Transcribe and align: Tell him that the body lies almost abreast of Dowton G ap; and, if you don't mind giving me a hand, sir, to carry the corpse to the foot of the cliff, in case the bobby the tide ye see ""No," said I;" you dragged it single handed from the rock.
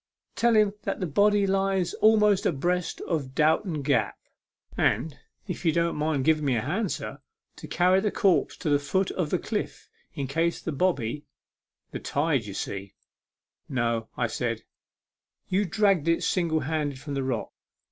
Tell 0.35 0.55
him 0.55 0.73
that 0.81 0.99
the 0.99 1.05
body 1.05 1.45
lies 1.45 1.93
almost 1.93 2.47
abreast 2.47 3.01
of 3.01 3.35
Dowton 3.35 3.83
G 3.83 3.93
ap; 3.93 4.17
and, 4.75 5.15
if 5.47 5.63
you 5.63 5.71
don't 5.71 5.95
mind 5.95 6.25
giving 6.25 6.43
me 6.45 6.55
a 6.55 6.61
hand, 6.61 6.91
sir, 6.91 7.21
to 7.57 7.67
carry 7.67 7.99
the 7.99 8.09
corpse 8.09 8.57
to 8.57 8.69
the 8.71 8.79
foot 8.79 9.11
of 9.11 9.29
the 9.29 9.37
cliff, 9.37 9.87
in 10.15 10.25
case 10.25 10.59
the 10.59 10.71
bobby 10.71 11.27
the 11.91 11.99
tide 11.99 12.45
ye 12.47 12.53
see 12.53 12.95
""No," 13.69 14.09
said 14.27 14.61
I;" 14.61 14.63
you 15.49 15.65
dragged 15.65 16.07
it 16.07 16.23
single 16.23 16.61
handed 16.61 16.97
from 16.99 17.13
the 17.13 17.21
rock. 17.21 17.51